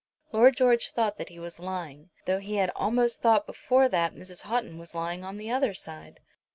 Lord 0.31 0.55
George 0.57 0.89
thought 0.89 1.19
that 1.19 1.29
he 1.29 1.37
was 1.37 1.59
lying, 1.59 2.09
though 2.25 2.39
he 2.39 2.55
had 2.55 2.71
almost 2.75 3.21
thought 3.21 3.45
before 3.45 3.87
that 3.89 4.15
Mrs. 4.15 4.41
Houghton 4.41 4.79
was 4.79 4.95
lying 4.95 5.23
on 5.23 5.37
the 5.37 5.51
other 5.51 5.75
side. 5.75 6.19